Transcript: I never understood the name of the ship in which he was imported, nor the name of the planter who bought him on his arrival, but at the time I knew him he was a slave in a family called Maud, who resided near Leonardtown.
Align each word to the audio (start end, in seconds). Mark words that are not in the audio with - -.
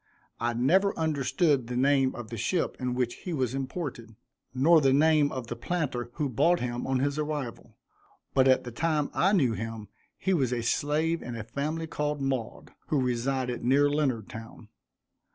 I 0.39 0.55
never 0.55 0.97
understood 0.97 1.67
the 1.67 1.77
name 1.77 2.15
of 2.15 2.31
the 2.31 2.37
ship 2.37 2.75
in 2.79 2.95
which 2.95 3.17
he 3.17 3.33
was 3.33 3.53
imported, 3.53 4.15
nor 4.51 4.81
the 4.81 4.93
name 4.93 5.31
of 5.31 5.45
the 5.45 5.55
planter 5.55 6.09
who 6.15 6.27
bought 6.27 6.59
him 6.59 6.87
on 6.87 6.97
his 6.97 7.19
arrival, 7.19 7.77
but 8.33 8.47
at 8.47 8.63
the 8.63 8.71
time 8.71 9.11
I 9.13 9.31
knew 9.31 9.53
him 9.53 9.89
he 10.17 10.33
was 10.33 10.51
a 10.53 10.63
slave 10.63 11.21
in 11.21 11.35
a 11.35 11.43
family 11.43 11.85
called 11.85 12.19
Maud, 12.19 12.71
who 12.87 12.99
resided 12.99 13.63
near 13.63 13.87
Leonardtown. 13.89 14.69